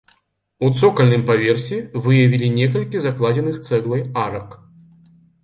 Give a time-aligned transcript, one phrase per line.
[0.67, 4.59] У цокальным паверсе выявілі некалькі закладзеных цэглай арак.